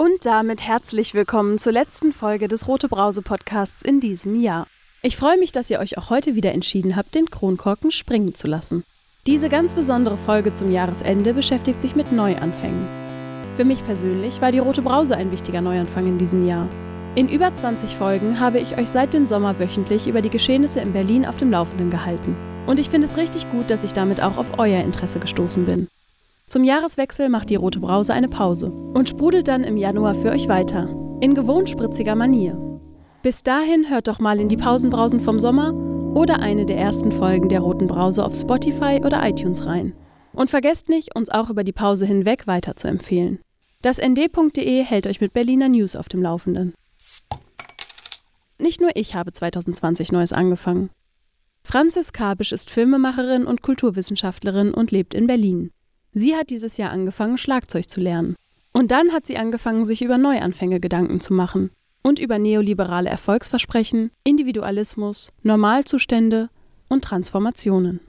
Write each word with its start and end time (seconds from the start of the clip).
Und 0.00 0.24
damit 0.24 0.62
herzlich 0.62 1.12
willkommen 1.12 1.58
zur 1.58 1.74
letzten 1.74 2.14
Folge 2.14 2.48
des 2.48 2.66
Rote 2.66 2.88
Brause 2.88 3.20
Podcasts 3.20 3.82
in 3.82 4.00
diesem 4.00 4.40
Jahr. 4.40 4.66
Ich 5.02 5.14
freue 5.14 5.36
mich, 5.36 5.52
dass 5.52 5.68
ihr 5.68 5.78
euch 5.78 5.98
auch 5.98 6.08
heute 6.08 6.34
wieder 6.34 6.52
entschieden 6.52 6.96
habt, 6.96 7.14
den 7.14 7.30
Kronkorken 7.30 7.90
springen 7.90 8.34
zu 8.34 8.46
lassen. 8.46 8.82
Diese 9.26 9.50
ganz 9.50 9.74
besondere 9.74 10.16
Folge 10.16 10.54
zum 10.54 10.72
Jahresende 10.72 11.34
beschäftigt 11.34 11.82
sich 11.82 11.96
mit 11.96 12.12
Neuanfängen. 12.12 12.88
Für 13.56 13.66
mich 13.66 13.84
persönlich 13.84 14.40
war 14.40 14.52
die 14.52 14.60
Rote 14.60 14.80
Brause 14.80 15.18
ein 15.18 15.32
wichtiger 15.32 15.60
Neuanfang 15.60 16.06
in 16.06 16.16
diesem 16.16 16.46
Jahr. 16.46 16.66
In 17.14 17.28
über 17.28 17.52
20 17.52 17.94
Folgen 17.94 18.40
habe 18.40 18.58
ich 18.58 18.78
euch 18.78 18.88
seit 18.88 19.12
dem 19.12 19.26
Sommer 19.26 19.58
wöchentlich 19.58 20.06
über 20.06 20.22
die 20.22 20.30
Geschehnisse 20.30 20.80
in 20.80 20.94
Berlin 20.94 21.26
auf 21.26 21.36
dem 21.36 21.50
Laufenden 21.50 21.90
gehalten. 21.90 22.38
Und 22.66 22.80
ich 22.80 22.88
finde 22.88 23.06
es 23.06 23.18
richtig 23.18 23.50
gut, 23.52 23.68
dass 23.68 23.84
ich 23.84 23.92
damit 23.92 24.22
auch 24.22 24.38
auf 24.38 24.58
euer 24.58 24.82
Interesse 24.82 25.18
gestoßen 25.18 25.66
bin. 25.66 25.88
Zum 26.50 26.64
Jahreswechsel 26.64 27.28
macht 27.28 27.48
die 27.48 27.54
Rote 27.54 27.78
Brause 27.78 28.12
eine 28.12 28.28
Pause 28.28 28.72
und 28.72 29.08
sprudelt 29.08 29.46
dann 29.46 29.62
im 29.62 29.76
Januar 29.76 30.16
für 30.16 30.30
euch 30.30 30.48
weiter. 30.48 30.88
In 31.20 31.36
gewohnt 31.36 31.68
spritziger 31.68 32.16
Manier. 32.16 32.58
Bis 33.22 33.44
dahin 33.44 33.88
hört 33.88 34.08
doch 34.08 34.18
mal 34.18 34.40
in 34.40 34.48
die 34.48 34.56
Pausenbrausen 34.56 35.20
vom 35.20 35.38
Sommer 35.38 35.72
oder 36.12 36.40
eine 36.40 36.66
der 36.66 36.76
ersten 36.76 37.12
Folgen 37.12 37.48
der 37.48 37.60
Roten 37.60 37.86
Brause 37.86 38.24
auf 38.24 38.34
Spotify 38.34 39.00
oder 39.00 39.24
iTunes 39.28 39.64
rein. 39.64 39.94
Und 40.32 40.50
vergesst 40.50 40.88
nicht, 40.88 41.14
uns 41.14 41.30
auch 41.30 41.50
über 41.50 41.62
die 41.62 41.70
Pause 41.70 42.04
hinweg 42.04 42.48
weiter 42.48 42.74
zu 42.74 42.88
empfehlen. 42.88 43.38
Das 43.80 43.98
nd.de 43.98 44.82
hält 44.82 45.06
euch 45.06 45.20
mit 45.20 45.32
Berliner 45.32 45.68
News 45.68 45.94
auf 45.94 46.08
dem 46.08 46.20
Laufenden. 46.20 46.74
Nicht 48.58 48.80
nur 48.80 48.90
ich 48.96 49.14
habe 49.14 49.30
2020 49.30 50.10
Neues 50.10 50.32
angefangen. 50.32 50.90
Franzis 51.62 52.12
Kabisch 52.12 52.50
ist 52.50 52.70
Filmemacherin 52.70 53.46
und 53.46 53.62
Kulturwissenschaftlerin 53.62 54.74
und 54.74 54.90
lebt 54.90 55.14
in 55.14 55.28
Berlin. 55.28 55.70
Sie 56.12 56.34
hat 56.34 56.50
dieses 56.50 56.76
Jahr 56.76 56.90
angefangen, 56.90 57.38
Schlagzeug 57.38 57.88
zu 57.88 58.00
lernen. 58.00 58.36
Und 58.72 58.90
dann 58.90 59.12
hat 59.12 59.26
sie 59.26 59.36
angefangen, 59.36 59.84
sich 59.84 60.02
über 60.02 60.18
Neuanfänge 60.18 60.80
Gedanken 60.80 61.20
zu 61.20 61.34
machen 61.34 61.70
und 62.02 62.18
über 62.18 62.38
neoliberale 62.38 63.10
Erfolgsversprechen, 63.10 64.10
Individualismus, 64.24 65.32
Normalzustände 65.42 66.48
und 66.88 67.04
Transformationen. 67.04 68.00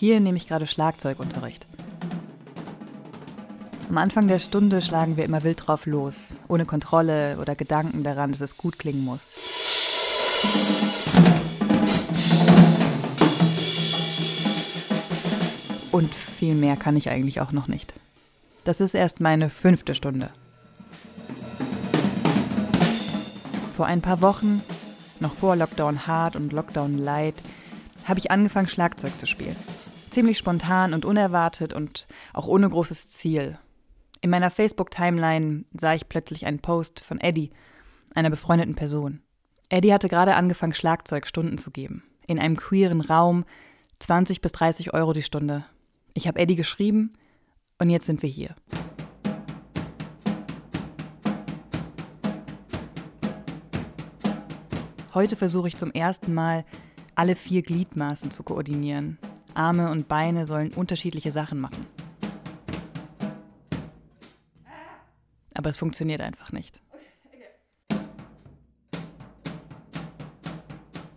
Hier 0.00 0.18
nehme 0.18 0.38
ich 0.38 0.48
gerade 0.48 0.66
Schlagzeugunterricht. 0.66 1.66
Am 3.90 3.98
Anfang 3.98 4.28
der 4.28 4.38
Stunde 4.38 4.80
schlagen 4.80 5.18
wir 5.18 5.26
immer 5.26 5.42
wild 5.42 5.66
drauf 5.66 5.84
los, 5.84 6.38
ohne 6.48 6.64
Kontrolle 6.64 7.36
oder 7.38 7.54
Gedanken 7.54 8.02
daran, 8.02 8.30
dass 8.32 8.40
es 8.40 8.56
gut 8.56 8.78
klingen 8.78 9.04
muss. 9.04 9.34
Und 15.92 16.14
viel 16.14 16.54
mehr 16.54 16.78
kann 16.78 16.96
ich 16.96 17.10
eigentlich 17.10 17.42
auch 17.42 17.52
noch 17.52 17.68
nicht. 17.68 17.92
Das 18.64 18.80
ist 18.80 18.94
erst 18.94 19.20
meine 19.20 19.50
fünfte 19.50 19.94
Stunde. 19.94 20.30
Vor 23.76 23.84
ein 23.84 24.00
paar 24.00 24.22
Wochen, 24.22 24.62
noch 25.18 25.34
vor 25.34 25.56
Lockdown 25.56 26.06
Hard 26.06 26.36
und 26.36 26.54
Lockdown 26.54 26.96
Light, 26.96 27.36
habe 28.06 28.18
ich 28.18 28.30
angefangen, 28.30 28.66
Schlagzeug 28.66 29.12
zu 29.20 29.26
spielen. 29.26 29.56
Ziemlich 30.10 30.38
spontan 30.38 30.92
und 30.92 31.04
unerwartet 31.04 31.72
und 31.72 32.08
auch 32.32 32.48
ohne 32.48 32.68
großes 32.68 33.10
Ziel. 33.10 33.58
In 34.20 34.30
meiner 34.30 34.50
Facebook-Timeline 34.50 35.64
sah 35.72 35.94
ich 35.94 36.08
plötzlich 36.08 36.46
einen 36.46 36.58
Post 36.58 37.00
von 37.00 37.20
Eddie, 37.20 37.50
einer 38.14 38.28
befreundeten 38.28 38.74
Person. 38.74 39.22
Eddie 39.68 39.92
hatte 39.94 40.08
gerade 40.08 40.34
angefangen, 40.34 40.74
Schlagzeugstunden 40.74 41.58
zu 41.58 41.70
geben. 41.70 42.02
In 42.26 42.40
einem 42.40 42.56
queeren 42.56 43.00
Raum, 43.00 43.44
20 44.00 44.40
bis 44.40 44.50
30 44.50 44.92
Euro 44.94 45.12
die 45.12 45.22
Stunde. 45.22 45.64
Ich 46.12 46.26
habe 46.26 46.40
Eddie 46.40 46.56
geschrieben 46.56 47.12
und 47.78 47.88
jetzt 47.88 48.06
sind 48.06 48.22
wir 48.22 48.28
hier. 48.28 48.56
Heute 55.14 55.36
versuche 55.36 55.68
ich 55.68 55.76
zum 55.76 55.92
ersten 55.92 56.34
Mal, 56.34 56.64
alle 57.14 57.36
vier 57.36 57.62
Gliedmaßen 57.62 58.30
zu 58.30 58.42
koordinieren. 58.42 59.18
Arme 59.54 59.90
und 59.90 60.08
Beine 60.08 60.46
sollen 60.46 60.72
unterschiedliche 60.72 61.30
Sachen 61.30 61.60
machen. 61.60 61.86
Aber 65.54 65.70
es 65.70 65.78
funktioniert 65.78 66.20
einfach 66.20 66.52
nicht. 66.52 66.80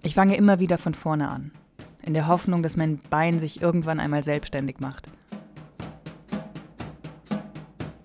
Ich 0.06 0.16
fange 0.16 0.36
immer 0.36 0.60
wieder 0.60 0.78
von 0.78 0.94
vorne 0.94 1.30
an, 1.30 1.52
in 2.02 2.14
der 2.14 2.28
Hoffnung, 2.28 2.62
dass 2.62 2.76
mein 2.76 3.00
Bein 3.10 3.40
sich 3.40 3.62
irgendwann 3.62 4.02
einmal 4.02 4.24
selbstständig 4.24 4.82
macht. 4.82 5.10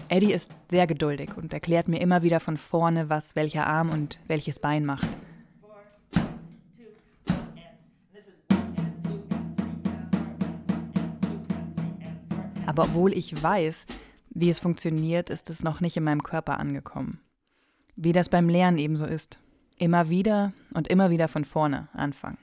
Eddie 0.08 0.32
ist 0.32 0.50
sehr 0.70 0.86
geduldig 0.86 1.36
und 1.36 1.52
erklärt 1.52 1.88
mir 1.88 2.00
immer 2.00 2.22
wieder 2.22 2.40
von 2.40 2.56
vorne, 2.56 3.10
was 3.10 3.36
welcher 3.36 3.66
Arm 3.66 3.90
und 3.90 4.20
welches 4.26 4.58
Bein 4.58 4.86
macht. 4.86 5.08
Aber 12.78 12.90
obwohl 12.90 13.12
ich 13.12 13.42
weiß, 13.42 13.86
wie 14.30 14.50
es 14.50 14.60
funktioniert, 14.60 15.30
ist 15.30 15.50
es 15.50 15.64
noch 15.64 15.80
nicht 15.80 15.96
in 15.96 16.04
meinem 16.04 16.22
Körper 16.22 16.60
angekommen. 16.60 17.20
Wie 17.96 18.12
das 18.12 18.28
beim 18.28 18.48
Lernen 18.48 18.78
ebenso 18.78 19.04
ist. 19.04 19.40
Immer 19.78 20.10
wieder 20.10 20.52
und 20.74 20.86
immer 20.86 21.10
wieder 21.10 21.26
von 21.26 21.44
vorne 21.44 21.88
anfangen. 21.92 22.38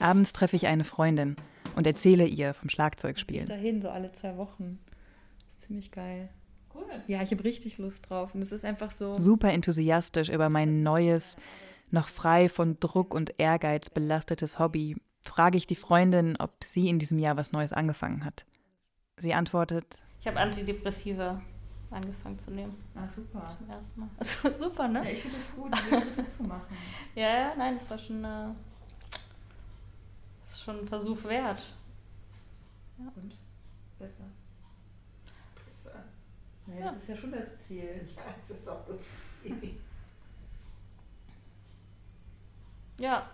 Abends 0.00 0.32
treffe 0.32 0.56
ich 0.56 0.66
eine 0.66 0.82
Freundin 0.82 1.36
und 1.76 1.86
erzähle 1.86 2.26
ihr 2.26 2.54
vom 2.54 2.70
Schlagzeugspielen. 2.70 3.44
Ich 3.44 3.48
dahin, 3.48 3.80
so 3.80 3.88
alle 3.88 4.10
zwei 4.10 4.36
Wochen. 4.36 4.80
Das 5.46 5.58
ist 5.58 5.60
ziemlich 5.60 5.92
geil. 5.92 6.28
Cool. 6.74 6.82
Ja, 7.06 7.22
ich 7.22 7.30
habe 7.30 7.44
richtig 7.44 7.78
Lust 7.78 8.10
drauf. 8.10 8.34
Und 8.34 8.42
es 8.42 8.50
ist 8.50 8.64
einfach 8.64 8.90
so. 8.90 9.14
Super 9.14 9.52
enthusiastisch 9.52 10.28
über 10.28 10.48
mein 10.48 10.82
neues, 10.82 11.36
noch 11.90 12.08
frei 12.08 12.48
von 12.48 12.78
Druck 12.80 13.14
und 13.14 13.34
Ehrgeiz 13.38 13.90
belastetes 13.90 14.58
Hobby, 14.58 14.96
frage 15.22 15.56
ich 15.56 15.66
die 15.66 15.76
Freundin, 15.76 16.36
ob 16.38 16.62
sie 16.64 16.88
in 16.88 16.98
diesem 16.98 17.18
Jahr 17.18 17.36
was 17.36 17.52
Neues 17.52 17.72
angefangen 17.72 18.24
hat. 18.24 18.44
Sie 19.16 19.34
antwortet: 19.34 20.00
Ich 20.20 20.26
habe 20.26 20.38
Antidepressiva 20.40 21.40
angefangen 21.90 22.38
zu 22.38 22.50
nehmen. 22.50 22.76
Ah, 22.94 23.08
super. 23.08 23.56
Zum 23.58 23.70
ersten 23.70 24.00
Mal. 24.00 24.08
Also, 24.18 24.50
super, 24.58 24.88
ne? 24.88 25.04
Ja, 25.04 25.10
ich 25.10 25.22
finde 25.22 25.36
es 25.38 25.54
gut, 25.54 25.72
diese 25.74 26.00
Schritte 26.02 26.30
zu 26.36 26.42
machen. 26.42 26.76
Ja, 27.14 27.28
ja, 27.28 27.54
nein, 27.56 27.78
das 27.78 27.90
war 27.90 27.98
schon, 27.98 28.24
äh, 28.24 28.48
das 30.46 30.52
ist 30.58 30.62
schon 30.62 30.80
ein 30.80 30.86
Versuch 30.86 31.24
wert. 31.24 31.62
Ja. 32.98 33.12
Und? 33.16 33.34
Besser. 33.98 34.24
Besser. 35.66 36.04
Nee, 36.66 36.80
Ja. 36.80 36.92
das 36.92 37.02
ist 37.02 37.08
ja 37.08 37.16
schon 37.16 37.32
das 37.32 37.66
Ziel. 37.66 38.06
Ja, 38.16 38.22
das 38.38 38.50
ist 38.50 38.68
auch 38.68 38.84
das 38.86 38.98
Ziel. 39.42 39.76
Ja, 43.00 43.26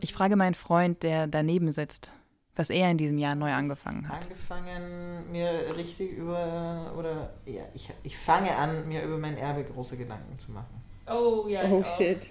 Ich 0.00 0.12
frage 0.12 0.36
meinen 0.36 0.54
Freund, 0.54 1.02
der 1.02 1.26
daneben 1.26 1.70
sitzt, 1.72 2.12
was 2.56 2.70
er 2.70 2.90
in 2.90 2.98
diesem 2.98 3.18
Jahr 3.18 3.34
neu 3.34 3.52
angefangen 3.52 4.08
hat. 4.08 4.24
Angefangen, 4.24 5.30
mir 5.32 5.74
richtig 5.76 6.12
über, 6.12 6.92
oder 6.96 7.30
ja, 7.46 7.62
ich, 7.74 7.90
ich 8.02 8.16
fange 8.18 8.54
an, 8.54 8.86
mir 8.88 9.02
über 9.02 9.18
mein 9.18 9.36
Erbe 9.36 9.64
große 9.64 9.96
Gedanken 9.96 10.38
zu 10.38 10.52
machen. 10.52 10.82
Oh, 11.06 11.46
ja. 11.48 11.62
Oh 11.64 11.80
ich 11.80 11.86
auch. 11.86 11.96
shit. 11.96 12.26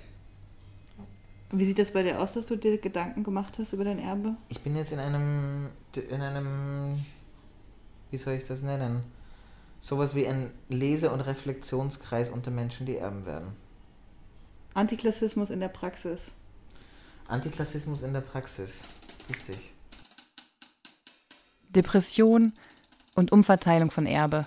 Wie 1.52 1.66
sieht 1.66 1.80
das 1.80 1.92
bei 1.92 2.04
dir 2.04 2.20
aus, 2.20 2.34
dass 2.34 2.48
du 2.48 2.58
dir 2.58 2.78
Gedanken 2.78 3.24
gemacht 3.24 3.58
hast 3.58 3.72
über 3.74 3.86
dein 3.86 4.00
Erbe? 4.00 4.36
Ich 4.50 4.60
bin 4.62 4.76
jetzt 4.76 4.92
in 4.92 5.00
einem, 5.00 5.70
in 5.96 6.22
einem, 6.22 7.06
wie 8.12 8.18
soll 8.18 8.34
ich 8.34 8.46
das 8.46 8.62
nennen? 8.62 9.04
Sowas 9.80 10.14
wie 10.14 10.28
ein 10.28 10.52
Lese- 10.70 11.12
und 11.12 11.22
Reflexionskreis 11.22 12.30
unter 12.30 12.52
Menschen, 12.52 12.86
die 12.86 12.98
erben 12.98 13.26
werden. 13.26 13.56
Antiklassismus 14.74 15.50
in 15.50 15.60
der 15.62 15.70
Praxis. 15.70 16.20
Antiklassismus 17.28 18.04
in 18.04 18.14
der 18.14 18.22
Praxis. 18.22 18.82
Richtig. 19.30 19.72
Depression 21.70 22.54
und 23.16 23.32
Umverteilung 23.32 23.92
von 23.92 24.06
Erbe. 24.06 24.46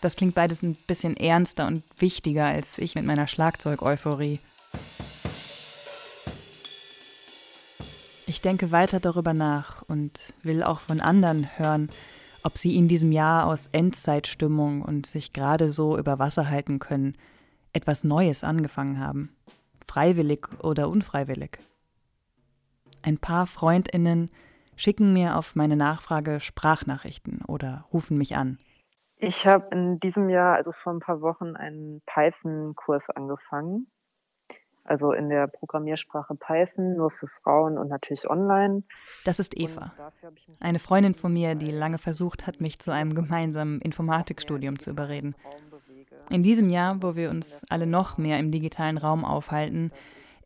Das 0.00 0.14
klingt 0.14 0.34
beides 0.34 0.62
ein 0.62 0.76
bisschen 0.86 1.16
ernster 1.16 1.66
und 1.66 1.82
wichtiger 1.98 2.46
als 2.46 2.78
ich 2.78 2.94
mit 2.94 3.04
meiner 3.04 3.26
Schlagzeug-Euphorie. 3.26 4.38
Ich 8.26 8.40
denke 8.40 8.70
weiter 8.70 9.00
darüber 9.00 9.34
nach 9.34 9.82
und 9.88 10.34
will 10.42 10.62
auch 10.62 10.80
von 10.80 11.00
anderen 11.00 11.58
hören, 11.58 11.88
ob 12.44 12.58
sie 12.58 12.76
in 12.76 12.86
diesem 12.86 13.10
Jahr 13.10 13.46
aus 13.46 13.68
Endzeitstimmung 13.72 14.82
und 14.82 15.06
sich 15.06 15.32
gerade 15.32 15.70
so 15.70 15.98
über 15.98 16.18
Wasser 16.18 16.48
halten 16.48 16.78
können, 16.78 17.16
etwas 17.72 18.04
Neues 18.04 18.44
angefangen 18.44 19.00
haben. 19.00 19.30
Freiwillig 19.88 20.46
oder 20.62 20.88
unfreiwillig. 20.88 21.58
Ein 23.02 23.18
paar 23.18 23.46
Freundinnen 23.46 24.30
schicken 24.76 25.12
mir 25.12 25.36
auf 25.36 25.56
meine 25.56 25.76
Nachfrage 25.76 26.40
Sprachnachrichten 26.40 27.42
oder 27.46 27.84
rufen 27.92 28.16
mich 28.18 28.36
an. 28.36 28.58
Ich 29.16 29.46
habe 29.46 29.66
in 29.72 29.98
diesem 29.98 30.28
Jahr, 30.28 30.54
also 30.54 30.72
vor 30.72 30.92
ein 30.92 31.00
paar 31.00 31.20
Wochen, 31.20 31.56
einen 31.56 32.02
Python-Kurs 32.06 33.10
angefangen. 33.10 33.88
Also 34.84 35.12
in 35.12 35.28
der 35.28 35.48
Programmiersprache 35.48 36.34
Python, 36.34 36.96
nur 36.96 37.10
für 37.10 37.26
Frauen 37.26 37.76
und 37.76 37.88
natürlich 37.88 38.30
online. 38.30 38.84
Das 39.24 39.38
ist 39.38 39.58
Eva, 39.58 39.92
eine 40.60 40.78
Freundin 40.78 41.14
von 41.14 41.30
mir, 41.32 41.56
die 41.56 41.70
lange 41.70 41.98
versucht 41.98 42.46
hat, 42.46 42.62
mich 42.62 42.78
zu 42.78 42.90
einem 42.90 43.14
gemeinsamen 43.14 43.82
Informatikstudium 43.82 44.78
zu 44.78 44.88
überreden. 44.88 45.34
In 46.30 46.42
diesem 46.42 46.70
Jahr, 46.70 47.02
wo 47.02 47.16
wir 47.16 47.28
uns 47.28 47.62
alle 47.68 47.86
noch 47.86 48.16
mehr 48.16 48.38
im 48.38 48.50
digitalen 48.50 48.96
Raum 48.96 49.26
aufhalten, 49.26 49.92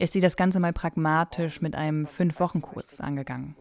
ist 0.03 0.15
sie 0.15 0.21
das 0.21 0.37
Ganze 0.37 0.59
mal 0.59 0.73
pragmatisch 0.73 1.63
mit 1.63 1.77
einem 1.77 2.09
Fünf-Wochen-Kurs 2.09 3.01
angegangen. 3.01 3.55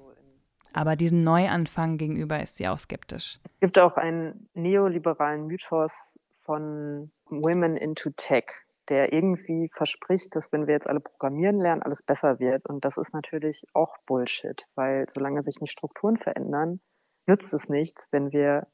Aber 0.73 0.95
diesen 0.95 1.23
Neuanfang 1.23 1.97
gegenüber 1.97 2.41
ist 2.41 2.57
sie 2.57 2.67
auch 2.67 2.79
skeptisch. 2.79 3.39
Es 3.43 3.59
gibt 3.59 3.77
auch 3.77 3.95
einen 3.95 4.49
neoliberalen 4.55 5.45
Mythos 5.45 6.19
von 6.41 7.11
Women 7.29 7.77
into 7.77 8.09
Tech, 8.15 8.45
der 8.89 9.13
irgendwie 9.13 9.69
verspricht, 9.71 10.35
dass 10.35 10.51
wenn 10.51 10.65
wir 10.65 10.73
jetzt 10.73 10.89
alle 10.89 10.99
programmieren 10.99 11.59
lernen, 11.59 11.83
alles 11.83 12.01
besser 12.01 12.39
wird. 12.39 12.65
Und 12.65 12.85
das 12.85 12.97
ist 12.97 13.13
natürlich 13.13 13.63
auch 13.73 13.97
Bullshit, 14.07 14.65
weil 14.73 15.05
solange 15.09 15.43
sich 15.43 15.61
nicht 15.61 15.71
Strukturen 15.71 16.17
verändern, 16.17 16.79
nützt 17.27 17.53
es 17.53 17.69
nichts, 17.69 18.07
wenn 18.09 18.31
wir 18.31 18.65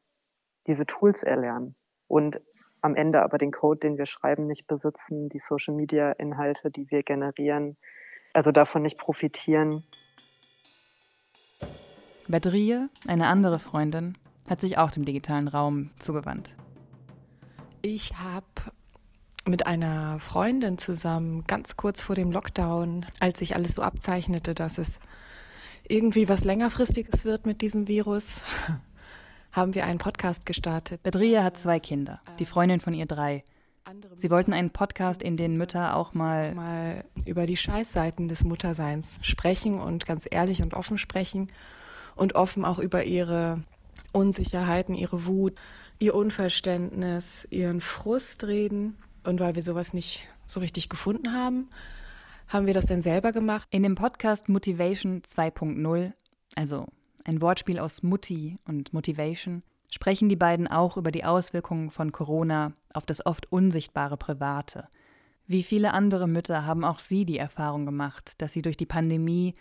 diese 0.67 0.85
Tools 0.85 1.21
erlernen. 1.21 1.75
Und 2.07 2.39
am 2.81 2.95
Ende 2.95 3.21
aber 3.21 3.37
den 3.37 3.51
Code, 3.51 3.79
den 3.79 3.97
wir 3.97 4.05
schreiben, 4.05 4.43
nicht 4.43 4.67
besitzen, 4.67 5.29
die 5.29 5.39
Social-Media-Inhalte, 5.39 6.71
die 6.71 6.89
wir 6.89 7.03
generieren, 7.03 7.77
also 8.33 8.51
davon 8.51 8.83
nicht 8.83 8.97
profitieren. 8.97 9.83
Badrie, 12.27 12.87
eine 13.07 13.27
andere 13.27 13.59
Freundin, 13.59 14.17
hat 14.49 14.61
sich 14.61 14.77
auch 14.77 14.91
dem 14.91 15.05
digitalen 15.05 15.47
Raum 15.47 15.91
zugewandt. 15.99 16.55
Ich 17.81 18.17
habe 18.17 18.45
mit 19.45 19.65
einer 19.65 20.19
Freundin 20.19 20.77
zusammen 20.77 21.43
ganz 21.45 21.77
kurz 21.77 22.01
vor 22.01 22.15
dem 22.15 22.31
Lockdown, 22.31 23.05
als 23.19 23.39
sich 23.39 23.55
alles 23.55 23.73
so 23.73 23.81
abzeichnete, 23.81 24.53
dass 24.53 24.77
es 24.77 24.99
irgendwie 25.87 26.27
was 26.27 26.43
längerfristiges 26.43 27.23
wird 27.23 27.45
mit 27.45 27.61
diesem 27.61 27.87
Virus, 27.87 28.43
haben 29.57 29.73
wir 29.73 29.85
einen 29.85 29.97
Podcast 29.97 30.45
gestartet. 30.45 31.01
Badria 31.01 31.43
hat 31.43 31.57
zwei 31.57 31.79
Kinder, 31.79 32.21
die 32.37 32.45
Freundin 32.45 32.79
von 32.79 32.93
ihr 32.93 33.07
drei. 33.07 33.43
Sie 34.17 34.29
wollten 34.29 34.53
einen 34.53 34.69
Podcast, 34.69 35.23
in 35.23 35.35
dem 35.35 35.57
Mütter 35.57 35.95
auch 35.95 36.13
mal, 36.13 36.53
mal 36.53 37.03
über 37.25 37.47
die 37.47 37.57
Scheißseiten 37.57 38.27
des 38.27 38.43
Mutterseins 38.43 39.17
sprechen 39.23 39.79
und 39.79 40.05
ganz 40.05 40.27
ehrlich 40.29 40.61
und 40.61 40.75
offen 40.75 40.99
sprechen 40.99 41.47
und 42.15 42.35
offen 42.35 42.65
auch 42.65 42.77
über 42.77 43.05
ihre 43.05 43.63
Unsicherheiten, 44.11 44.93
ihre 44.93 45.25
Wut, 45.25 45.55
ihr 45.97 46.13
Unverständnis, 46.13 47.47
ihren 47.49 47.81
Frust 47.81 48.43
reden. 48.43 48.97
Und 49.23 49.39
weil 49.39 49.55
wir 49.55 49.63
sowas 49.63 49.91
nicht 49.91 50.27
so 50.45 50.59
richtig 50.59 50.87
gefunden 50.87 51.33
haben, 51.33 51.67
haben 52.47 52.67
wir 52.67 52.75
das 52.75 52.85
dann 52.85 53.01
selber 53.01 53.31
gemacht. 53.31 53.67
In 53.71 53.81
dem 53.81 53.95
Podcast 53.95 54.49
Motivation 54.49 55.23
2.0, 55.23 56.13
also 56.55 56.85
ein 57.27 57.41
Wortspiel 57.41 57.77
aus 57.79 58.03
Mutti 58.03 58.55
und 58.65 58.93
Motivation, 58.93 59.61
sprechen 59.91 60.29
die 60.29 60.35
beiden 60.35 60.67
auch 60.67 60.97
über 60.97 61.11
die 61.11 61.25
Auswirkungen 61.25 61.91
von 61.91 62.11
Corona 62.11 62.73
auf 62.93 63.05
das 63.05 63.25
oft 63.25 63.51
unsichtbare 63.51 64.17
Private. 64.17 64.87
Wie 65.45 65.63
viele 65.63 65.93
andere 65.93 66.27
Mütter 66.27 66.65
haben 66.65 66.83
auch 66.83 66.99
sie 66.99 67.25
die 67.25 67.37
Erfahrung 67.37 67.85
gemacht, 67.85 68.41
dass 68.41 68.53
sie 68.53 68.61
durch 68.61 68.77
die 68.77 68.85
Pandemie 68.85 69.55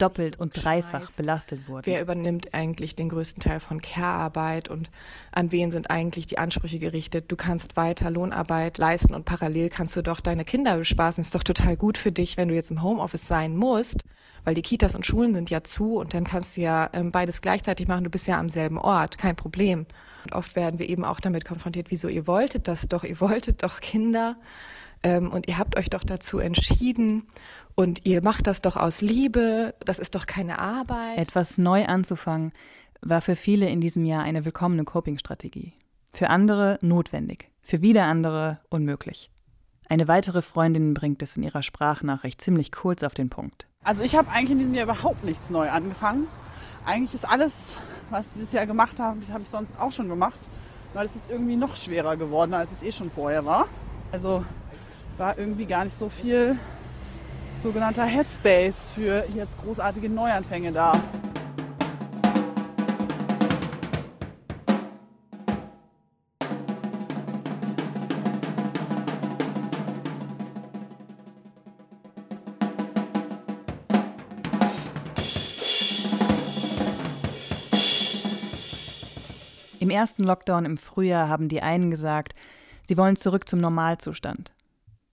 doppelt 0.00 0.38
und 0.38 0.52
dreifach 0.64 1.10
belastet 1.12 1.68
wurden. 1.68 1.86
Wer 1.86 2.00
übernimmt 2.00 2.54
eigentlich 2.54 2.96
den 2.96 3.08
größten 3.08 3.42
Teil 3.42 3.60
von 3.60 3.80
Care-Arbeit 3.80 4.68
und 4.68 4.90
an 5.32 5.52
wen 5.52 5.70
sind 5.70 5.90
eigentlich 5.90 6.26
die 6.26 6.38
Ansprüche 6.38 6.78
gerichtet? 6.78 7.30
Du 7.30 7.36
kannst 7.36 7.76
weiter 7.76 8.10
Lohnarbeit 8.10 8.78
leisten 8.78 9.14
und 9.14 9.24
parallel 9.24 9.68
kannst 9.68 9.96
du 9.96 10.02
doch 10.02 10.20
deine 10.20 10.44
Kinder 10.44 10.76
bespaßen. 10.76 11.20
Ist 11.22 11.34
doch 11.34 11.42
total 11.42 11.76
gut 11.76 11.98
für 11.98 12.12
dich, 12.12 12.36
wenn 12.36 12.48
du 12.48 12.54
jetzt 12.54 12.70
im 12.70 12.82
Homeoffice 12.82 13.26
sein 13.26 13.56
musst, 13.56 14.02
weil 14.44 14.54
die 14.54 14.62
Kitas 14.62 14.94
und 14.94 15.06
Schulen 15.06 15.34
sind 15.34 15.50
ja 15.50 15.62
zu 15.62 15.96
und 15.96 16.14
dann 16.14 16.24
kannst 16.24 16.56
du 16.56 16.62
ja 16.62 16.90
ähm, 16.92 17.10
beides 17.10 17.42
gleichzeitig 17.42 17.88
machen. 17.88 18.04
Du 18.04 18.10
bist 18.10 18.26
ja 18.26 18.38
am 18.38 18.48
selben 18.48 18.78
Ort, 18.78 19.18
kein 19.18 19.36
Problem. 19.36 19.86
Und 20.24 20.34
oft 20.34 20.56
werden 20.56 20.78
wir 20.78 20.88
eben 20.88 21.04
auch 21.04 21.20
damit 21.20 21.44
konfrontiert, 21.44 21.90
wieso 21.90 22.08
ihr 22.08 22.26
wolltet 22.26 22.68
das 22.68 22.88
doch, 22.88 23.04
ihr 23.04 23.20
wolltet 23.20 23.62
doch 23.62 23.80
Kinder 23.80 24.36
ähm, 25.02 25.30
und 25.30 25.48
ihr 25.48 25.58
habt 25.58 25.76
euch 25.76 25.90
doch 25.90 26.04
dazu 26.04 26.38
entschieden 26.38 27.26
und 27.74 28.06
ihr 28.06 28.22
macht 28.22 28.46
das 28.46 28.60
doch 28.60 28.76
aus 28.76 29.00
Liebe, 29.00 29.74
das 29.80 29.98
ist 29.98 30.14
doch 30.14 30.26
keine 30.26 30.58
Arbeit. 30.58 31.18
Etwas 31.18 31.58
neu 31.58 31.86
anzufangen 31.86 32.52
war 33.00 33.20
für 33.20 33.36
viele 33.36 33.68
in 33.68 33.80
diesem 33.80 34.04
Jahr 34.04 34.22
eine 34.22 34.44
willkommene 34.44 34.84
Coping-Strategie. 34.84 35.72
Für 36.12 36.28
andere 36.28 36.78
notwendig, 36.82 37.50
für 37.62 37.80
wieder 37.80 38.04
andere 38.04 38.60
unmöglich. 38.68 39.30
Eine 39.88 40.06
weitere 40.06 40.42
Freundin 40.42 40.94
bringt 40.94 41.22
es 41.22 41.36
in 41.36 41.42
ihrer 41.42 41.62
Sprachnachricht 41.62 42.40
ziemlich 42.40 42.70
kurz 42.70 43.02
auf 43.02 43.14
den 43.14 43.30
Punkt. 43.30 43.66
Also 43.82 44.04
ich 44.04 44.14
habe 44.14 44.28
eigentlich 44.28 44.50
in 44.50 44.58
diesem 44.58 44.74
Jahr 44.74 44.84
überhaupt 44.84 45.24
nichts 45.24 45.50
neu 45.50 45.68
angefangen. 45.70 46.26
Eigentlich 46.84 47.14
ist 47.14 47.28
alles, 47.28 47.76
was 48.10 48.28
ich 48.28 48.32
dieses 48.34 48.52
Jahr 48.52 48.66
gemacht 48.66 48.98
habe, 48.98 49.18
habe 49.32 49.42
ich 49.42 49.48
sonst 49.48 49.80
auch 49.80 49.90
schon 49.90 50.08
gemacht. 50.08 50.38
Weil 50.92 51.06
es 51.06 51.14
ist 51.14 51.30
irgendwie 51.30 51.56
noch 51.56 51.76
schwerer 51.76 52.16
geworden, 52.16 52.52
als 52.52 52.72
es 52.72 52.82
eh 52.82 52.92
schon 52.92 53.10
vorher 53.10 53.44
war. 53.44 53.66
Also 54.12 54.44
war 55.20 55.38
irgendwie 55.38 55.66
gar 55.66 55.84
nicht 55.84 55.96
so 55.96 56.08
viel 56.08 56.56
sogenannter 57.62 58.04
Headspace 58.04 58.92
für 58.94 59.22
jetzt 59.34 59.62
großartige 59.62 60.08
Neuanfänge 60.08 60.72
da. 60.72 60.98
Im 79.80 79.90
ersten 79.90 80.24
Lockdown 80.24 80.64
im 80.64 80.78
Frühjahr 80.78 81.28
haben 81.28 81.48
die 81.48 81.60
einen 81.60 81.90
gesagt, 81.90 82.34
sie 82.88 82.96
wollen 82.96 83.16
zurück 83.16 83.46
zum 83.46 83.58
Normalzustand. 83.58 84.52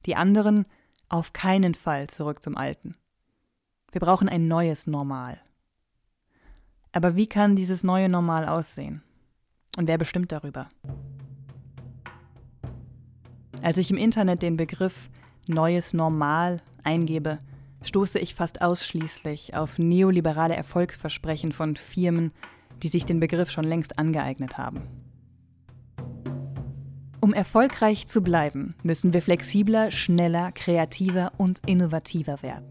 Die 0.07 0.15
anderen 0.15 0.65
auf 1.09 1.33
keinen 1.33 1.75
Fall 1.75 2.07
zurück 2.07 2.41
zum 2.41 2.57
Alten. 2.57 2.95
Wir 3.91 4.01
brauchen 4.01 4.29
ein 4.29 4.47
neues 4.47 4.87
Normal. 4.87 5.39
Aber 6.93 7.15
wie 7.15 7.27
kann 7.27 7.55
dieses 7.55 7.83
neue 7.83 8.09
Normal 8.09 8.47
aussehen? 8.47 9.03
Und 9.77 9.87
wer 9.87 9.97
bestimmt 9.97 10.31
darüber? 10.31 10.69
Als 13.61 13.77
ich 13.77 13.91
im 13.91 13.97
Internet 13.97 14.41
den 14.41 14.57
Begriff 14.57 15.09
neues 15.45 15.93
Normal 15.93 16.61
eingebe, 16.83 17.39
stoße 17.83 18.17
ich 18.17 18.33
fast 18.33 18.61
ausschließlich 18.61 19.55
auf 19.55 19.77
neoliberale 19.77 20.55
Erfolgsversprechen 20.55 21.51
von 21.51 21.75
Firmen, 21.75 22.31
die 22.81 22.87
sich 22.87 23.05
den 23.05 23.19
Begriff 23.19 23.51
schon 23.51 23.65
längst 23.65 23.99
angeeignet 23.99 24.57
haben. 24.57 24.81
Um 27.27 27.33
erfolgreich 27.33 28.07
zu 28.07 28.21
bleiben, 28.21 28.73
müssen 28.83 29.13
wir 29.13 29.21
flexibler, 29.21 29.91
schneller, 29.91 30.53
kreativer 30.53 31.33
und 31.37 31.59
innovativer 31.67 32.41
werden. 32.41 32.69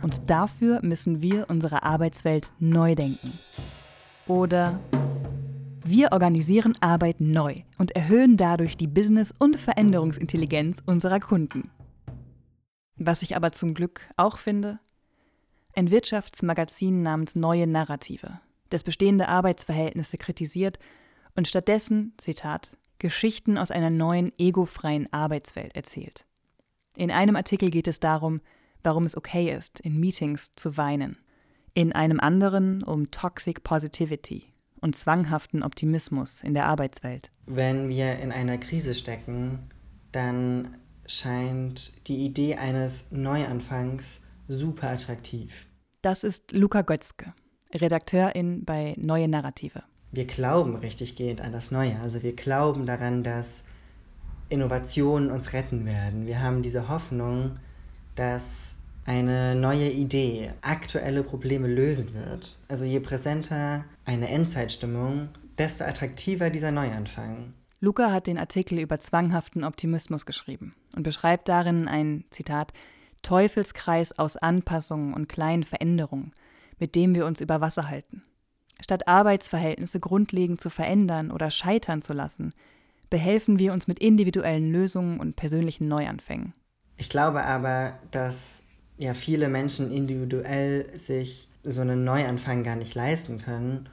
Und 0.00 0.30
dafür 0.30 0.78
müssen 0.84 1.22
wir 1.22 1.46
unsere 1.50 1.82
Arbeitswelt 1.82 2.52
neu 2.60 2.94
denken. 2.94 3.32
Oder 4.28 4.78
wir 5.84 6.12
organisieren 6.12 6.76
Arbeit 6.80 7.20
neu 7.20 7.56
und 7.78 7.96
erhöhen 7.96 8.36
dadurch 8.36 8.76
die 8.76 8.86
Business- 8.86 9.34
und 9.36 9.56
Veränderungsintelligenz 9.56 10.84
unserer 10.86 11.18
Kunden. 11.18 11.72
Was 12.94 13.22
ich 13.22 13.34
aber 13.34 13.50
zum 13.50 13.74
Glück 13.74 14.02
auch 14.16 14.38
finde, 14.38 14.78
ein 15.74 15.90
Wirtschaftsmagazin 15.90 17.02
namens 17.02 17.34
Neue 17.34 17.66
Narrative, 17.66 18.38
das 18.70 18.84
bestehende 18.84 19.26
Arbeitsverhältnisse 19.26 20.16
kritisiert 20.16 20.78
und 21.34 21.48
stattdessen, 21.48 22.14
Zitat, 22.18 22.76
Geschichten 22.98 23.58
aus 23.58 23.70
einer 23.70 23.90
neuen, 23.90 24.32
egofreien 24.38 25.12
Arbeitswelt 25.12 25.76
erzählt. 25.76 26.24
In 26.96 27.10
einem 27.10 27.36
Artikel 27.36 27.70
geht 27.70 27.88
es 27.88 28.00
darum, 28.00 28.40
warum 28.82 29.04
es 29.04 29.16
okay 29.16 29.54
ist, 29.54 29.80
in 29.80 30.00
Meetings 30.00 30.54
zu 30.56 30.76
weinen. 30.76 31.18
In 31.74 31.92
einem 31.92 32.20
anderen 32.20 32.82
um 32.82 33.10
Toxic 33.10 33.62
Positivity 33.62 34.44
und 34.80 34.96
zwanghaften 34.96 35.62
Optimismus 35.62 36.42
in 36.42 36.54
der 36.54 36.66
Arbeitswelt. 36.66 37.30
Wenn 37.44 37.88
wir 37.88 38.18
in 38.20 38.32
einer 38.32 38.56
Krise 38.56 38.94
stecken, 38.94 39.58
dann 40.12 40.78
scheint 41.06 42.08
die 42.08 42.24
Idee 42.24 42.54
eines 42.56 43.10
Neuanfangs 43.12 44.20
super 44.48 44.90
attraktiv. 44.90 45.68
Das 46.00 46.24
ist 46.24 46.52
Luca 46.52 46.82
Götzke, 46.82 47.34
Redakteurin 47.74 48.64
bei 48.64 48.94
Neue 48.96 49.28
Narrative 49.28 49.82
wir 50.12 50.26
glauben 50.26 50.76
richtig 50.76 51.16
gehend 51.16 51.40
an 51.40 51.52
das 51.52 51.70
Neue. 51.70 51.98
Also 52.00 52.22
wir 52.22 52.34
glauben 52.34 52.86
daran, 52.86 53.22
dass 53.22 53.64
Innovationen 54.48 55.30
uns 55.30 55.52
retten 55.52 55.84
werden. 55.84 56.26
Wir 56.26 56.40
haben 56.40 56.62
diese 56.62 56.88
Hoffnung, 56.88 57.56
dass 58.14 58.76
eine 59.04 59.54
neue 59.54 59.90
Idee 59.90 60.52
aktuelle 60.62 61.22
Probleme 61.22 61.68
lösen 61.68 62.14
wird. 62.14 62.58
Also 62.68 62.84
je 62.84 63.00
präsenter 63.00 63.84
eine 64.04 64.28
Endzeitstimmung, 64.28 65.28
desto 65.58 65.84
attraktiver 65.84 66.50
dieser 66.50 66.72
Neuanfang. 66.72 67.52
Luca 67.80 68.10
hat 68.10 68.26
den 68.26 68.38
Artikel 68.38 68.78
über 68.78 68.98
zwanghaften 68.98 69.62
Optimismus 69.62 70.26
geschrieben 70.26 70.72
und 70.96 71.02
beschreibt 71.02 71.48
darin 71.48 71.88
ein, 71.88 72.24
Zitat, 72.30 72.72
Teufelskreis 73.22 74.18
aus 74.18 74.36
Anpassungen 74.36 75.14
und 75.14 75.28
kleinen 75.28 75.64
Veränderungen, 75.64 76.32
mit 76.78 76.94
dem 76.94 77.14
wir 77.14 77.26
uns 77.26 77.40
über 77.40 77.60
Wasser 77.60 77.88
halten. 77.88 78.22
Statt 78.80 79.08
Arbeitsverhältnisse 79.08 80.00
grundlegend 80.00 80.60
zu 80.60 80.70
verändern 80.70 81.30
oder 81.30 81.50
scheitern 81.50 82.02
zu 82.02 82.12
lassen, 82.12 82.52
behelfen 83.10 83.58
wir 83.58 83.72
uns 83.72 83.86
mit 83.86 83.98
individuellen 83.98 84.70
Lösungen 84.70 85.20
und 85.20 85.36
persönlichen 85.36 85.88
Neuanfängen. 85.88 86.54
Ich 86.96 87.08
glaube 87.08 87.44
aber, 87.44 87.98
dass 88.10 88.62
ja 88.98 89.14
viele 89.14 89.48
Menschen 89.48 89.92
individuell 89.92 90.96
sich 90.96 91.48
so 91.62 91.82
einen 91.82 92.04
Neuanfang 92.04 92.62
gar 92.62 92.76
nicht 92.76 92.94
leisten 92.94 93.38
können 93.38 93.88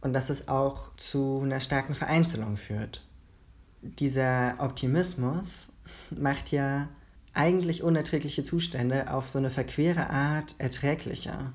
und 0.00 0.12
dass 0.12 0.30
es 0.30 0.48
auch 0.48 0.94
zu 0.96 1.40
einer 1.42 1.60
starken 1.60 1.94
Vereinzelung 1.94 2.56
führt. 2.56 3.02
Dieser 3.82 4.54
Optimismus 4.58 5.70
macht 6.10 6.52
ja 6.52 6.88
eigentlich 7.34 7.82
unerträgliche 7.82 8.44
Zustände 8.44 9.12
auf 9.12 9.28
so 9.28 9.38
eine 9.38 9.50
verquere 9.50 10.08
Art 10.08 10.54
erträglicher, 10.58 11.52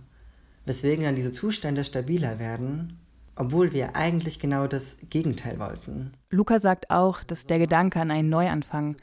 weswegen 0.66 1.06
dann 1.06 1.16
diese 1.16 1.32
Zustände 1.32 1.84
stabiler 1.84 2.40
werden, 2.40 3.00
obwohl 3.36 3.74
wir 3.74 3.96
eigentlich 3.96 4.40
genau 4.40 4.68
das 4.68 4.98
Gegenteil 5.10 5.60
wollten. 5.60 6.12
Luca 6.30 6.60
sagt 6.60 6.90
auch, 6.92 7.24
dass 7.24 7.48
der 7.48 7.60
Gedanke 7.60 8.00
an 8.00 8.12
einen 8.12 8.30
Neuanfang 8.30 8.96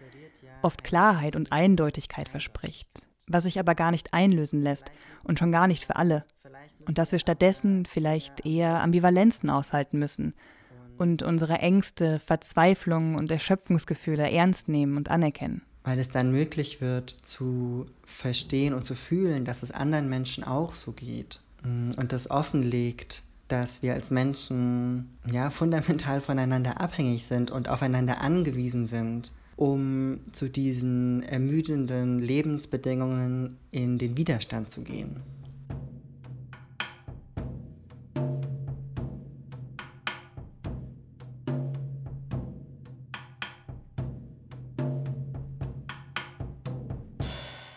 oft 0.62 0.84
Klarheit 0.84 1.36
und 1.36 1.52
Eindeutigkeit 1.52 2.28
verspricht, 2.28 3.06
was 3.26 3.44
sich 3.44 3.58
aber 3.58 3.74
gar 3.74 3.90
nicht 3.90 4.12
einlösen 4.14 4.62
lässt 4.62 4.90
und 5.24 5.38
schon 5.38 5.52
gar 5.52 5.66
nicht 5.66 5.84
für 5.84 5.96
alle. 5.96 6.24
Und 6.86 6.98
dass 6.98 7.12
wir 7.12 7.18
stattdessen 7.18 7.84
vielleicht 7.84 8.46
eher 8.46 8.82
Ambivalenzen 8.82 9.50
aushalten 9.50 9.98
müssen 9.98 10.34
und 10.96 11.22
unsere 11.22 11.58
Ängste, 11.58 12.18
Verzweiflungen 12.18 13.16
und 13.16 13.30
Erschöpfungsgefühle 13.30 14.30
ernst 14.30 14.68
nehmen 14.68 14.96
und 14.96 15.10
anerkennen. 15.10 15.62
Weil 15.84 15.98
es 15.98 16.08
dann 16.08 16.32
möglich 16.32 16.80
wird 16.80 17.10
zu 17.22 17.86
verstehen 18.04 18.74
und 18.74 18.84
zu 18.84 18.94
fühlen, 18.94 19.44
dass 19.44 19.62
es 19.62 19.70
anderen 19.70 20.08
Menschen 20.08 20.44
auch 20.44 20.74
so 20.74 20.92
geht. 20.92 21.40
Mm, 21.62 21.90
und 21.96 22.12
das 22.12 22.30
offenlegt, 22.30 23.22
dass 23.48 23.82
wir 23.82 23.94
als 23.94 24.10
Menschen 24.10 25.16
ja 25.30 25.50
fundamental 25.50 26.20
voneinander 26.20 26.80
abhängig 26.80 27.26
sind 27.26 27.50
und 27.50 27.68
aufeinander 27.68 28.20
angewiesen 28.20 28.86
sind 28.86 29.32
um 29.58 30.20
zu 30.32 30.48
diesen 30.48 31.24
ermüdenden 31.24 32.20
Lebensbedingungen 32.20 33.58
in 33.72 33.98
den 33.98 34.16
Widerstand 34.16 34.70
zu 34.70 34.82
gehen. 34.82 35.20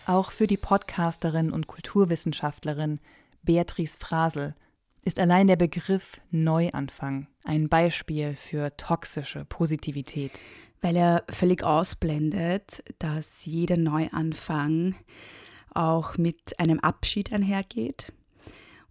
Auch 0.05 0.31
für 0.31 0.45
die 0.45 0.57
Podcasterin 0.57 1.51
und 1.51 1.65
Kulturwissenschaftlerin 1.65 2.99
Beatrice 3.43 3.97
Frasel 3.99 4.55
ist 5.03 5.19
allein 5.19 5.47
der 5.47 5.55
Begriff 5.55 6.21
Neuanfang 6.29 7.27
ein 7.43 7.69
Beispiel 7.69 8.35
für 8.35 8.75
toxische 8.77 9.45
Positivität 9.45 10.43
weil 10.81 10.95
er 10.95 11.23
völlig 11.29 11.63
ausblendet, 11.63 12.83
dass 12.99 13.45
jeder 13.45 13.77
Neuanfang 13.77 14.95
auch 15.73 16.17
mit 16.17 16.59
einem 16.59 16.79
Abschied 16.79 17.31
einhergeht. 17.31 18.11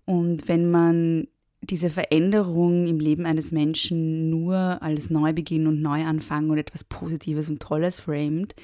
Und 0.07 0.49
wenn 0.49 0.71
man 0.71 1.27
diese 1.63 1.91
Veränderung 1.91 2.87
im 2.87 3.01
Leben 3.01 3.27
eines 3.27 3.53
Menschen 3.53 4.31
nur 4.31 4.57
als 4.81 5.11
Neubeginn 5.11 5.67
und 5.67 5.83
Neuanfang 5.83 6.49
und 6.49 6.57
etwas 6.57 6.85
Positives 6.85 7.51
und 7.51 7.61
Tolles 7.61 8.01
framet, 8.01 8.55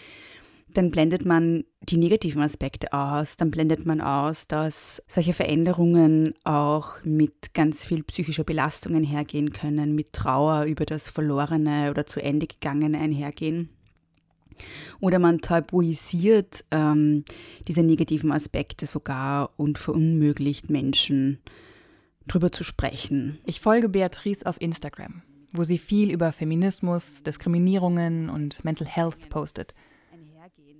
dann 0.68 0.90
blendet 0.90 1.24
man 1.24 1.64
die 1.82 1.96
negativen 1.96 2.42
Aspekte 2.42 2.92
aus, 2.92 3.36
dann 3.36 3.50
blendet 3.50 3.86
man 3.86 4.00
aus, 4.00 4.48
dass 4.48 5.02
solche 5.06 5.32
Veränderungen 5.32 6.34
auch 6.44 7.02
mit 7.04 7.54
ganz 7.54 7.86
viel 7.86 8.02
psychischer 8.02 8.44
Belastung 8.44 8.94
einhergehen 8.94 9.52
können, 9.52 9.94
mit 9.94 10.12
Trauer 10.12 10.64
über 10.64 10.84
das 10.84 11.08
Verlorene 11.08 11.90
oder 11.90 12.04
zu 12.06 12.20
Ende 12.20 12.46
gegangene 12.46 12.98
einhergehen. 12.98 13.70
Oder 15.00 15.18
man 15.18 15.40
tabuisiert 15.40 16.64
ähm, 16.70 17.24
diese 17.68 17.82
negativen 17.82 18.32
Aspekte 18.32 18.86
sogar 18.86 19.50
und 19.56 19.78
verunmöglicht 19.78 20.70
Menschen, 20.70 21.38
drüber 22.26 22.50
zu 22.50 22.64
sprechen. 22.64 23.38
Ich 23.44 23.60
folge 23.60 23.88
Beatrice 23.88 24.44
auf 24.46 24.60
Instagram, 24.60 25.22
wo 25.52 25.62
sie 25.62 25.78
viel 25.78 26.10
über 26.10 26.32
Feminismus, 26.32 27.22
Diskriminierungen 27.22 28.30
und 28.30 28.64
Mental 28.64 28.88
Health 28.88 29.28
postet. 29.28 29.74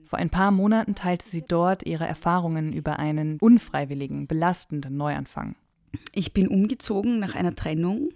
Vor 0.07 0.21
ein 0.21 0.31
paar 0.31 0.53
Monaten 0.53 0.95
teilte 0.95 1.29
sie 1.29 1.43
dort 1.43 1.85
ihre 1.85 2.07
Erfahrungen 2.07 2.73
über 2.73 3.01
einen 3.01 3.39
unfreiwilligen, 3.41 4.29
belastenden 4.29 4.97
Neuanfang. 4.97 5.57
Ich 6.15 6.33
bin 6.33 6.47
umgezogen 6.47 7.19
nach 7.19 7.35
einer 7.35 7.57
Trennung 7.57 8.11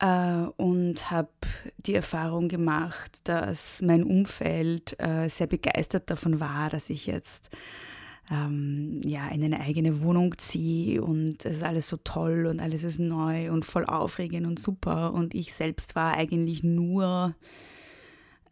äh, 0.00 0.42
und 0.56 1.10
habe 1.10 1.30
die 1.78 1.94
Erfahrung 1.94 2.48
gemacht, 2.48 3.20
dass 3.24 3.80
mein 3.80 4.02
Umfeld 4.02 4.98
äh, 4.98 5.28
sehr 5.28 5.46
begeistert 5.46 6.10
davon 6.10 6.40
war, 6.40 6.68
dass 6.68 6.90
ich 6.90 7.06
jetzt 7.06 7.48
ähm, 8.30 9.00
ja, 9.04 9.28
in 9.28 9.44
eine 9.44 9.60
eigene 9.60 10.00
Wohnung 10.00 10.36
ziehe 10.36 11.00
und 11.00 11.44
es 11.44 11.58
ist 11.58 11.62
alles 11.62 11.88
so 11.88 11.96
toll 11.98 12.46
und 12.46 12.60
alles 12.60 12.82
ist 12.82 12.98
neu 12.98 13.52
und 13.52 13.64
voll 13.64 13.86
aufregend 13.86 14.46
und 14.46 14.58
super. 14.58 15.14
Und 15.14 15.34
ich 15.34 15.54
selbst 15.54 15.94
war 15.94 16.14
eigentlich 16.14 16.62
nur 16.64 17.34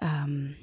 ähm, 0.00 0.54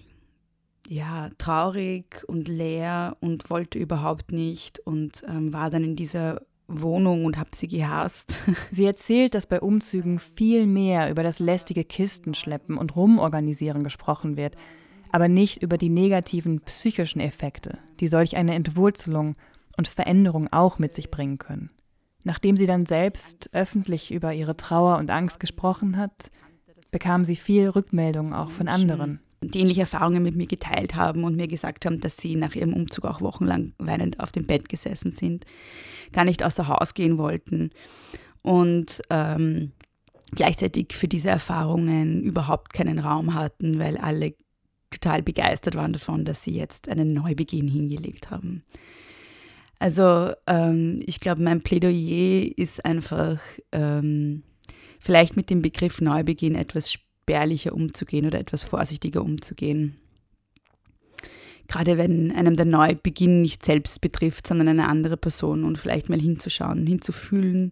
ja, 0.87 1.29
traurig 1.37 2.23
und 2.27 2.47
leer 2.47 3.17
und 3.19 3.49
wollte 3.49 3.79
überhaupt 3.79 4.31
nicht 4.31 4.79
und 4.79 5.23
ähm, 5.27 5.53
war 5.53 5.69
dann 5.69 5.83
in 5.83 5.95
dieser 5.95 6.41
Wohnung 6.67 7.25
und 7.25 7.37
habe 7.37 7.49
sie 7.55 7.67
gehasst. 7.67 8.39
Sie 8.71 8.85
erzählt, 8.85 9.35
dass 9.35 9.47
bei 9.47 9.59
Umzügen 9.59 10.17
viel 10.17 10.65
mehr 10.65 11.09
über 11.11 11.23
das 11.23 11.39
lästige 11.39 11.83
Kistenschleppen 11.83 12.77
und 12.77 12.95
Rumorganisieren 12.95 13.83
gesprochen 13.83 14.37
wird, 14.37 14.55
aber 15.11 15.27
nicht 15.27 15.61
über 15.61 15.77
die 15.77 15.89
negativen 15.89 16.61
psychischen 16.61 17.19
Effekte, 17.19 17.79
die 17.99 18.07
solch 18.07 18.35
eine 18.35 18.55
Entwurzelung 18.55 19.35
und 19.77 19.87
Veränderung 19.87 20.51
auch 20.51 20.79
mit 20.79 20.93
sich 20.93 21.11
bringen 21.11 21.37
können. 21.37 21.69
Nachdem 22.23 22.55
sie 22.55 22.65
dann 22.65 22.85
selbst 22.85 23.49
öffentlich 23.53 24.13
über 24.13 24.33
ihre 24.33 24.55
Trauer 24.55 24.97
und 24.97 25.11
Angst 25.11 25.39
gesprochen 25.39 25.97
hat, 25.97 26.31
bekam 26.91 27.25
sie 27.25 27.35
viel 27.35 27.69
Rückmeldung 27.69 28.33
auch 28.33 28.51
von 28.51 28.67
anderen 28.69 29.19
die 29.43 29.59
ähnliche 29.59 29.81
Erfahrungen 29.81 30.23
mit 30.23 30.35
mir 30.35 30.47
geteilt 30.47 30.95
haben 30.95 31.23
und 31.23 31.35
mir 31.35 31.47
gesagt 31.47 31.85
haben, 31.85 31.99
dass 31.99 32.17
sie 32.17 32.35
nach 32.35 32.55
ihrem 32.55 32.73
Umzug 32.73 33.05
auch 33.05 33.21
wochenlang 33.21 33.73
weinend 33.77 34.19
auf 34.19 34.31
dem 34.31 34.45
Bett 34.45 34.69
gesessen 34.69 35.11
sind, 35.11 35.45
gar 36.11 36.25
nicht 36.25 36.43
außer 36.43 36.67
Haus 36.67 36.93
gehen 36.93 37.17
wollten 37.17 37.71
und 38.41 39.01
ähm, 39.09 39.71
gleichzeitig 40.35 40.93
für 40.93 41.07
diese 41.07 41.29
Erfahrungen 41.29 42.21
überhaupt 42.21 42.73
keinen 42.73 42.99
Raum 42.99 43.33
hatten, 43.33 43.79
weil 43.79 43.97
alle 43.97 44.33
total 44.91 45.23
begeistert 45.23 45.75
waren 45.75 45.93
davon, 45.93 46.25
dass 46.25 46.43
sie 46.43 46.55
jetzt 46.55 46.87
einen 46.87 47.13
Neubeginn 47.13 47.67
hingelegt 47.67 48.29
haben. 48.29 48.63
Also 49.79 50.31
ähm, 50.47 51.01
ich 51.05 51.19
glaube, 51.19 51.41
mein 51.41 51.61
Plädoyer 51.61 52.49
ist 52.55 52.85
einfach 52.85 53.39
ähm, 53.71 54.43
vielleicht 54.99 55.35
mit 55.35 55.49
dem 55.49 55.61
Begriff 55.61 55.99
Neubeginn 55.99 56.55
etwas 56.55 56.97
spärlicher 57.23 57.73
umzugehen 57.73 58.25
oder 58.25 58.39
etwas 58.39 58.65
vorsichtiger 58.65 59.21
umzugehen. 59.21 59.95
Gerade 61.67 61.97
wenn 61.97 62.33
einem 62.33 62.57
der 62.57 62.65
Neubeginn 62.65 63.41
nicht 63.41 63.63
selbst 63.65 64.01
betrifft, 64.01 64.47
sondern 64.47 64.67
eine 64.67 64.89
andere 64.89 65.15
Person 65.15 65.63
und 65.63 65.77
vielleicht 65.77 66.09
mal 66.09 66.19
hinzuschauen, 66.19 66.85
hinzufühlen, 66.85 67.71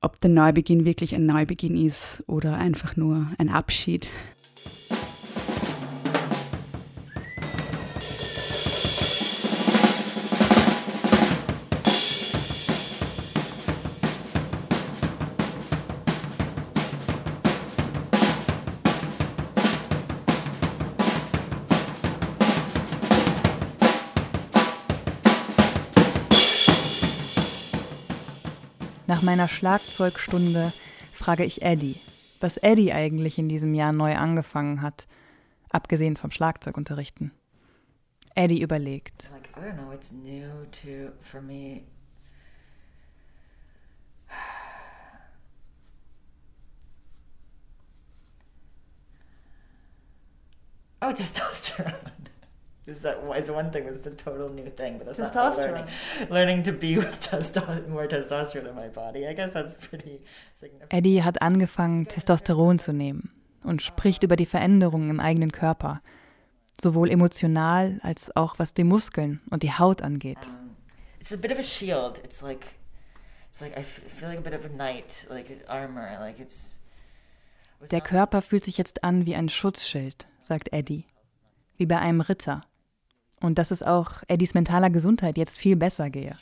ob 0.00 0.20
der 0.20 0.30
Neubeginn 0.30 0.84
wirklich 0.84 1.14
ein 1.14 1.26
Neubeginn 1.26 1.76
ist 1.76 2.24
oder 2.26 2.58
einfach 2.58 2.96
nur 2.96 3.28
ein 3.38 3.48
Abschied. 3.48 4.10
Nach 29.20 29.26
meiner 29.26 29.48
Schlagzeugstunde 29.48 30.72
frage 31.12 31.44
ich 31.44 31.60
Eddie, 31.60 32.00
was 32.40 32.56
Eddie 32.56 32.94
eigentlich 32.94 33.36
in 33.36 33.50
diesem 33.50 33.74
Jahr 33.74 33.92
neu 33.92 34.16
angefangen 34.16 34.80
hat, 34.80 35.06
abgesehen 35.68 36.16
vom 36.16 36.30
Schlagzeugunterrichten. 36.30 37.30
Eddie 38.34 38.62
überlegt. 38.62 39.30
I 39.54 39.60
don't 39.60 39.74
know, 39.74 39.92
it's 39.92 40.12
new. 40.12 40.46
Oh, 51.02 51.12
testosterone. 51.12 52.19
Is 52.90 53.02
that 53.02 53.18
is 53.36 53.48
one 53.50 53.70
thing 53.70 53.86
that's 53.86 54.06
a 54.06 54.10
total 54.10 54.48
new 54.48 54.68
thing, 54.68 54.98
but 54.98 55.06
that's 55.06 55.34
not 55.34 55.56
learning. 55.56 55.86
Learning 56.28 56.62
to 56.64 56.72
be 56.72 56.96
with 56.98 57.20
testo 57.20 57.88
more 57.88 58.06
testosterone 58.06 58.68
in 58.68 58.74
my 58.74 58.88
body. 58.88 59.26
I 59.26 59.34
guess 59.34 59.52
that's 59.52 59.74
pretty 59.74 60.20
significant. 60.54 60.92
Eddie 60.92 61.22
hat 61.22 61.40
angefangen, 61.42 62.06
Testosteron 62.06 62.78
zu 62.78 62.92
nehmen 62.92 63.30
und 63.62 63.82
spricht 63.82 64.22
über 64.22 64.36
die 64.36 64.46
Veränderungen 64.46 65.10
im 65.10 65.20
eigenen 65.20 65.52
Körper, 65.52 66.02
sowohl 66.80 67.10
emotional 67.10 68.00
als 68.02 68.34
auch 68.36 68.58
was 68.58 68.74
die 68.74 68.84
Muskeln 68.84 69.40
und 69.50 69.62
die 69.62 69.72
Haut 69.72 70.02
angeht. 70.02 70.46
Um, 70.46 70.76
it's 71.20 71.32
a 71.32 71.36
bit 71.36 71.52
of 71.52 71.58
a 71.58 71.62
shield. 71.62 72.18
It's 72.24 72.42
like 72.42 72.66
it's 73.48 73.60
like 73.60 73.78
I 73.78 73.82
feel 73.82 74.28
like 74.28 74.38
a 74.38 74.42
bit 74.42 74.54
of 74.54 74.64
a 74.64 74.68
knight, 74.68 75.26
like 75.30 75.64
armor, 75.68 76.18
like 76.20 76.40
it's 76.40 76.76
Der 77.90 78.02
Körper 78.02 78.42
fühlt 78.42 78.64
sich 78.64 78.76
jetzt 78.76 79.04
an 79.04 79.24
wie 79.24 79.34
ein 79.34 79.48
Schutzschild, 79.48 80.28
sagt 80.40 80.72
Eddie, 80.72 81.06
wie 81.78 81.86
bei 81.86 81.98
einem 81.98 82.20
Ritter. 82.20 82.62
Und 83.40 83.58
dass 83.58 83.70
es 83.70 83.82
auch 83.82 84.22
Eddies 84.28 84.54
mentaler 84.54 84.90
Gesundheit 84.90 85.38
jetzt 85.38 85.58
viel 85.58 85.76
besser 85.76 86.10
gehe. 86.10 86.36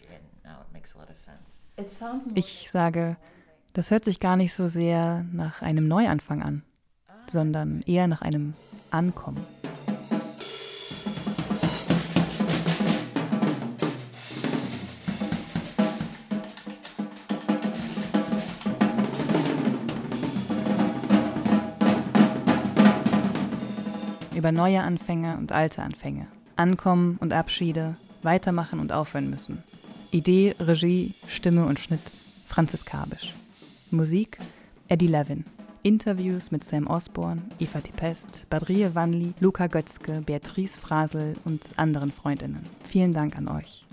Ich 2.34 2.68
sage, 2.70 3.16
das 3.72 3.92
hört 3.92 4.04
sich 4.04 4.18
gar 4.18 4.36
nicht 4.36 4.52
so 4.52 4.66
sehr 4.66 5.24
nach 5.32 5.62
einem 5.62 5.86
Neuanfang 5.86 6.42
an, 6.42 6.62
sondern 7.28 7.82
eher 7.82 8.08
nach 8.08 8.22
einem 8.22 8.54
Ankommen. 8.90 9.46
Über 24.34 24.52
neue 24.52 24.82
Anfänge 24.82 25.36
und 25.36 25.52
alte 25.52 25.82
Anfänge. 25.82 26.28
Ankommen 26.58 27.18
und 27.20 27.32
Abschiede, 27.32 27.96
weitermachen 28.22 28.80
und 28.80 28.92
aufhören 28.92 29.30
müssen. 29.30 29.62
Idee, 30.10 30.56
Regie, 30.58 31.14
Stimme 31.28 31.64
und 31.66 31.78
Schnitt 31.78 32.00
Franzis 32.46 32.84
Kabisch. 32.84 33.34
Musik 33.90 34.38
Eddie 34.88 35.06
Levin. 35.06 35.44
Interviews 35.84 36.50
mit 36.50 36.64
Sam 36.64 36.88
Osborne, 36.88 37.42
Eva 37.60 37.80
Tipest, 37.80 38.46
Badrie 38.50 38.88
Wanli, 38.92 39.34
Luca 39.38 39.68
Götzke, 39.68 40.20
Beatrice 40.26 40.80
Frasel 40.80 41.36
und 41.44 41.62
anderen 41.76 42.10
Freundinnen. 42.10 42.66
Vielen 42.88 43.12
Dank 43.12 43.38
an 43.38 43.48
euch. 43.48 43.86